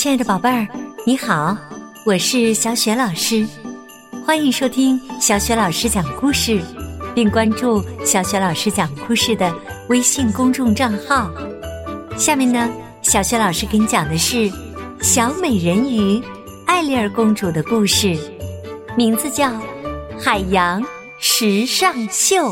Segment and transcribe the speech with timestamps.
[0.00, 0.66] 亲爱的宝贝儿，
[1.04, 1.54] 你好，
[2.06, 3.46] 我是小雪老师，
[4.24, 6.58] 欢迎收听小雪老师讲故事，
[7.14, 9.54] 并关注小雪老师讲故事的
[9.90, 11.30] 微信公众账号。
[12.16, 12.66] 下面呢，
[13.02, 14.50] 小雪老师给你讲的是
[15.02, 16.18] 小美人鱼
[16.64, 18.16] 艾丽儿公主的故事，
[18.96, 19.50] 名字叫
[20.18, 20.82] 《海洋
[21.18, 22.50] 时尚秀》。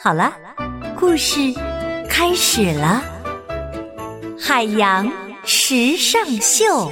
[0.00, 0.32] 好了，
[0.96, 1.40] 故事
[2.08, 3.02] 开始了，
[4.38, 5.10] 海洋。
[5.52, 6.88] 时尚秀。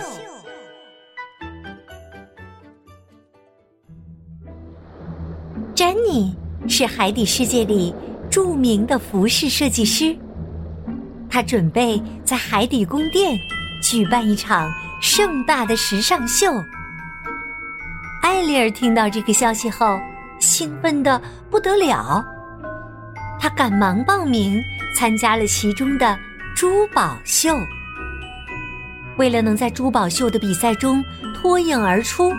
[5.76, 6.36] 珍妮
[6.68, 7.94] 是海底世界里
[8.28, 10.16] 著名的服饰设计师，
[11.30, 13.38] 她准备在海底宫殿
[13.80, 14.68] 举办一场
[15.00, 16.52] 盛大的时尚秀。
[18.22, 20.00] 艾丽儿听到这个消息后，
[20.40, 22.26] 兴奋的不得了，
[23.38, 24.60] 她赶忙报名
[24.96, 26.18] 参加了其中的
[26.56, 27.56] 珠宝秀。
[29.18, 32.32] 为了能在珠宝秀的比赛中脱颖而出，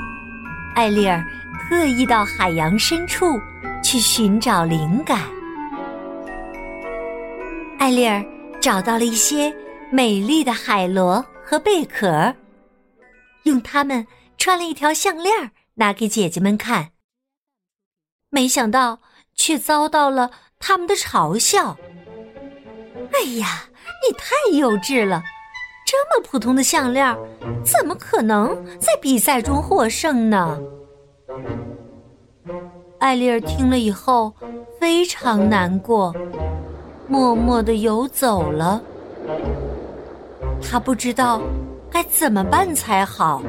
[0.75, 1.23] 艾丽儿
[1.59, 3.37] 特意到海洋深处
[3.83, 5.21] 去寻找灵感。
[7.77, 8.25] 艾丽儿
[8.61, 9.53] 找到了一些
[9.91, 12.33] 美丽的海螺和贝壳，
[13.43, 16.91] 用它们穿了一条项链拿给姐姐们看。
[18.29, 18.99] 没想到
[19.35, 21.77] 却遭到了他们的嘲笑。
[23.11, 23.65] 哎呀，
[24.07, 25.21] 你太幼稚了！
[25.91, 27.17] 这么普通的项链，
[27.63, 30.55] 怎么可能在比赛中获胜呢？
[32.99, 34.31] 艾丽儿听了以后
[34.79, 36.13] 非常难过，
[37.07, 38.79] 默默的游走了。
[40.61, 41.41] 她不知道
[41.89, 43.41] 该怎么办才好。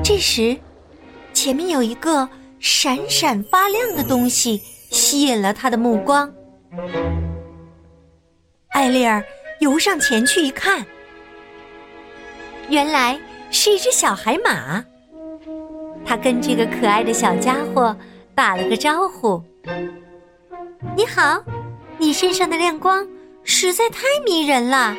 [0.00, 0.56] 这时，
[1.32, 2.28] 前面有一个
[2.60, 4.58] 闪闪发亮的东西
[4.90, 6.32] 吸引了他的目光。
[8.68, 9.24] 艾丽儿。
[9.60, 10.84] 游上前去一看，
[12.68, 13.18] 原来
[13.50, 14.84] 是一只小海马。
[16.04, 17.96] 他跟这个可爱的小家伙
[18.34, 19.42] 打了个招呼
[20.94, 21.42] ：“你好，
[21.98, 23.06] 你身上的亮光
[23.44, 24.94] 实在太迷人了。”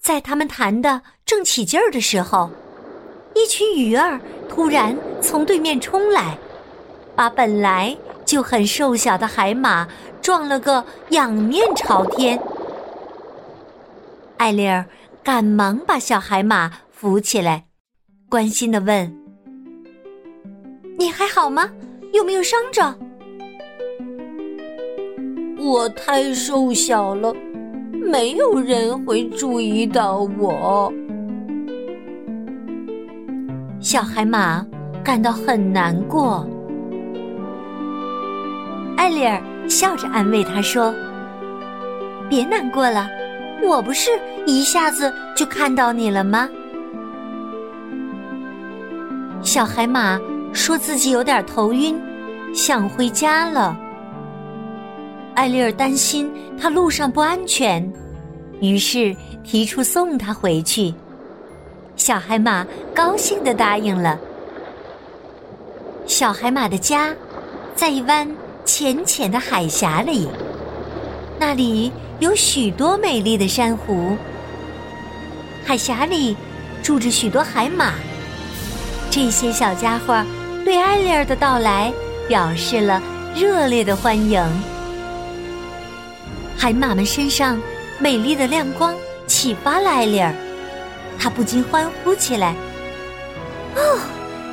[0.00, 2.50] 在他们谈的正起劲儿的时候，
[3.34, 4.18] 一群鱼儿
[4.48, 6.38] 突然从对面冲来，
[7.14, 9.86] 把本来就很瘦小的海马。
[10.28, 12.38] 撞了个仰面朝天，
[14.36, 14.84] 艾丽儿
[15.22, 17.64] 赶忙把小海马扶起来，
[18.28, 19.10] 关心的问
[21.00, 21.70] ：“你还好吗？
[22.12, 22.94] 有没有伤着？”
[25.58, 27.34] 我太瘦小了，
[27.90, 30.92] 没有人会注意到我。
[33.80, 34.62] 小海马
[35.02, 36.46] 感到很难过，
[38.98, 39.42] 艾丽儿。
[39.68, 40.94] 笑着安慰他说
[42.28, 43.08] ：“别难过了，
[43.62, 44.10] 我不是
[44.46, 46.48] 一下子就看到你了吗？”
[49.42, 50.20] 小海马
[50.52, 51.98] 说自己有点头晕，
[52.54, 53.76] 想回家了。
[55.34, 56.30] 艾丽儿担心
[56.60, 57.92] 他路上不安全，
[58.60, 59.14] 于是
[59.44, 60.92] 提出送他回去。
[61.94, 64.18] 小海马高兴的答应了。
[66.06, 67.14] 小海马的家
[67.76, 68.28] 在一湾。
[68.68, 70.28] 浅浅的海峡里，
[71.40, 74.14] 那里有许多美丽的珊瑚。
[75.64, 76.36] 海峡里
[76.82, 77.94] 住着许多海马，
[79.10, 80.22] 这些小家伙
[80.66, 81.90] 对艾丽儿的到来
[82.28, 83.02] 表示了
[83.34, 84.44] 热烈的欢迎。
[86.54, 87.58] 海马们身上
[87.98, 88.94] 美丽的亮光
[89.26, 90.34] 启发了艾丽儿，
[91.18, 92.54] 她不禁欢呼起来
[93.76, 93.98] ：“哦，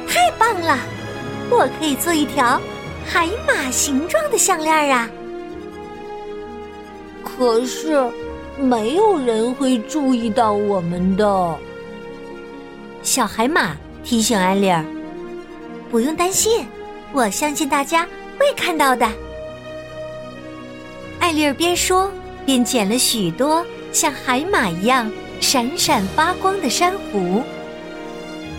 [0.07, 0.79] 太棒了！
[1.49, 2.61] 我可以做一条。”
[3.07, 5.09] 海马形状的项链啊！
[7.23, 8.01] 可是
[8.57, 11.57] 没有人会注意到我们的。
[13.03, 14.83] 小海马提醒艾丽儿
[15.91, 16.65] ：“不用担心，
[17.13, 18.07] 我相信大家
[18.39, 19.07] 会看到的。”
[21.19, 22.11] 艾丽儿边说
[22.45, 27.43] 边捡了许多像海马一样闪闪发光的珊瑚。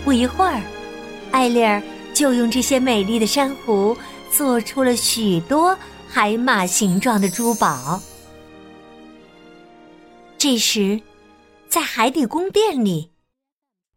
[0.05, 0.61] 不一会儿，
[1.31, 1.81] 艾丽儿
[2.13, 3.97] 就用这些美丽的珊瑚。
[4.31, 5.77] 做出了许多
[6.07, 7.99] 海马形状的珠宝。
[10.37, 11.01] 这时，
[11.67, 13.11] 在海底宫殿里，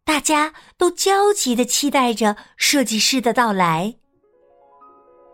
[0.04, 3.94] 大家都焦急的期待着设计师的到来。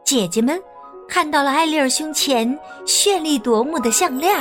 [0.04, 0.60] 姐姐们
[1.08, 4.36] 看到了艾丽儿胸前绚丽夺目的项链，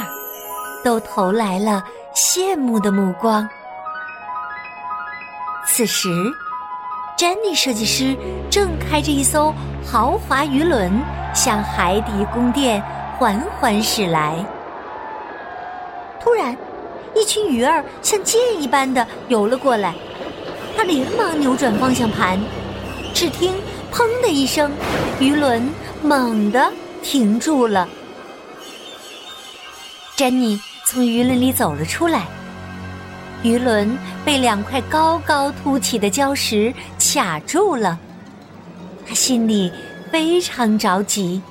[0.83, 1.83] 都投来了
[2.15, 3.47] 羡慕的目光。
[5.67, 6.09] 此时，
[7.17, 8.15] 詹妮设计师
[8.49, 9.53] 正开着一艘。
[9.85, 10.91] 豪华鱼轮
[11.33, 12.81] 向海底宫殿
[13.17, 14.43] 缓缓驶来。
[16.19, 16.57] 突然，
[17.15, 19.93] 一群鱼儿像箭一般的游了过来，
[20.75, 22.39] 他连忙扭转方向盘，
[23.13, 23.53] 只听
[23.93, 24.71] “砰”的一声，
[25.19, 25.69] 鱼轮
[26.01, 26.73] 猛地
[27.03, 27.87] 停住了。
[30.15, 32.23] 珍妮从鱼轮里走了出来，
[33.43, 37.97] 鱼轮被两块高高凸起的礁石卡住了，
[39.05, 39.71] 他心里
[40.11, 41.41] 非常着急。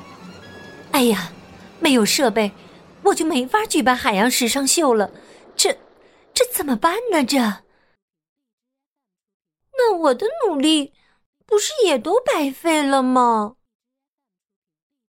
[0.92, 1.32] 哎呀，
[1.80, 2.52] 没有设备，
[3.02, 5.10] 我就没法举办海洋时尚秀了。
[5.56, 5.76] 这，
[6.32, 7.24] 这怎么办呢？
[7.24, 7.38] 这，
[9.76, 10.94] 那我的努力
[11.46, 13.56] 不是也都白费了吗？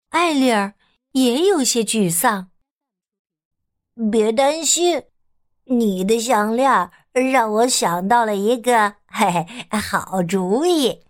[0.09, 0.75] 艾丽儿
[1.11, 2.51] 也有些沮丧。
[4.11, 5.03] 别担心，
[5.65, 11.04] 你的项链让我想到了一个嘿嘿好主意。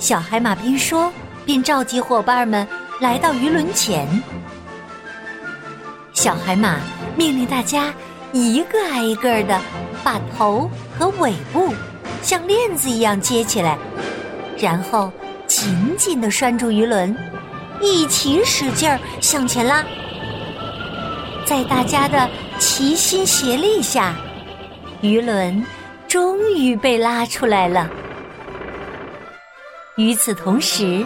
[0.00, 1.12] 小海马边说
[1.44, 2.66] 边召集伙伴们
[3.00, 4.08] 来到鱼轮前。
[6.14, 6.78] 小海马
[7.16, 7.92] 命令大家
[8.32, 9.60] 一个挨一个的
[10.02, 11.74] 把头和尾部
[12.22, 13.76] 像链子一样接起来，
[14.58, 15.12] 然后
[15.46, 17.14] 紧紧的拴住鱼轮，
[17.82, 19.84] 一起使劲向前拉。
[21.44, 22.26] 在大家的
[22.58, 24.14] 齐心协力下，
[25.02, 25.62] 鱼轮
[26.08, 27.90] 终于被拉出来了。
[29.96, 31.04] 与此同时，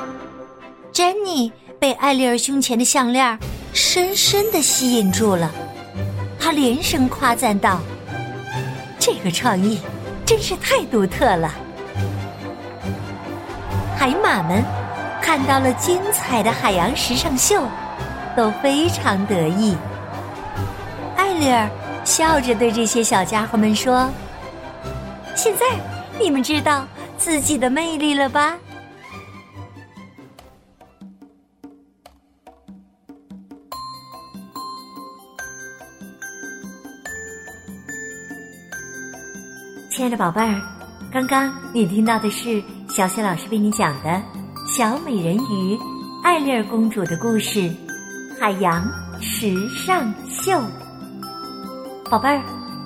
[0.93, 1.51] 珍妮
[1.81, 3.39] 被艾丽儿胸前的项链
[3.73, 5.51] 深深的吸引住了，
[6.39, 7.81] 她连声夸赞道
[9.01, 9.81] ：“这个创意
[10.25, 11.53] 真是太独特了！”
[13.99, 14.63] 海马们
[15.21, 17.67] 看到了精彩的海洋时尚秀，
[18.37, 19.75] 都非常得意。
[21.17, 21.69] 艾丽儿
[22.05, 24.09] 笑着对这些小家伙们说
[25.35, 25.65] ：“现在
[26.21, 26.87] 你们知道
[27.19, 28.57] 自己的魅力了吧？”
[40.05, 40.61] 亲爱的宝贝儿，
[41.11, 44.11] 刚刚你听到的是小雪老师为你讲的
[44.67, 45.79] 《小美人鱼
[46.23, 47.61] 艾丽儿公主的故事》——
[48.39, 48.87] 海洋
[49.19, 50.61] 时尚秀。
[52.11, 52.43] 宝贝儿，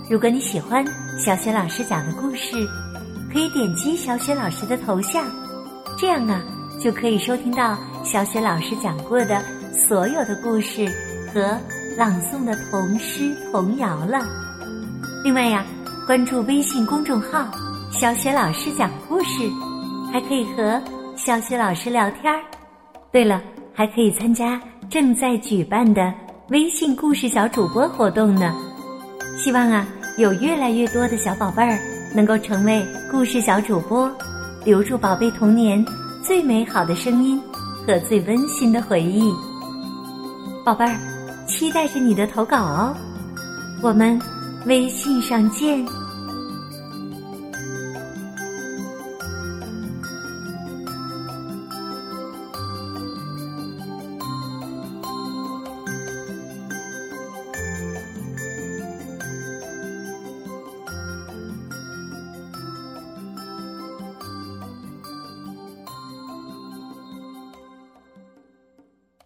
[0.08, 0.84] 如果你喜欢
[1.18, 2.64] 小雪老师讲的故事，
[3.32, 5.24] 可以点击小雪老师的头像，
[5.98, 6.40] 这样啊
[6.80, 9.42] 就可以收听到小雪老师讲过的
[9.72, 10.86] 所有的故事
[11.34, 11.58] 和
[11.96, 14.24] 朗诵的童诗童谣了。
[15.24, 15.66] 另外呀，
[16.08, 17.46] 关注微信公众号
[17.92, 19.46] “小雪老师讲故事”，
[20.10, 20.82] 还可以和
[21.14, 22.40] 小雪老师聊天儿。
[23.12, 23.42] 对了，
[23.74, 24.58] 还可以参加
[24.88, 26.10] 正在举办的
[26.48, 28.56] 微信故事小主播活动呢。
[29.36, 31.78] 希望啊，有越来越多的小宝贝儿
[32.14, 34.10] 能够成为故事小主播，
[34.64, 35.84] 留住宝贝童年
[36.22, 37.38] 最美好的声音
[37.86, 39.30] 和最温馨的回忆。
[40.64, 40.98] 宝贝儿，
[41.46, 42.96] 期待着你的投稿哦，
[43.82, 44.18] 我们
[44.64, 45.86] 微信上见。